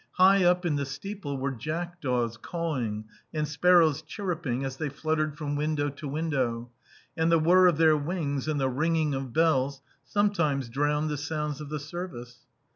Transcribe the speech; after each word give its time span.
High 0.13 0.43
up 0.45 0.65
in 0.65 0.77
the 0.77 0.85
steeple 0.87 1.37
were 1.37 1.51
jackdaws 1.51 2.35
cawing 2.37 3.05
and 3.35 3.47
sparrows 3.47 4.01
chirruping 4.01 4.63
as 4.65 4.77
they 4.77 4.89
fluttered 4.89 5.37
from 5.37 5.55
window 5.55 5.89
to 5.91 6.07
window, 6.07 6.71
and 7.15 7.31
the 7.31 7.37
whir 7.37 7.67
of 7.67 7.77
their 7.77 7.95
wings 7.95 8.47
and 8.47 8.59
the 8.59 8.67
ringing 8.67 9.13
of 9.13 9.31
bells 9.31 9.83
some 10.03 10.31
times 10.31 10.69
drowned 10.69 11.11
the 11.11 11.17
sounds 11.17 11.61
of 11.61 11.69
the 11.69 11.79
service. 11.79 12.47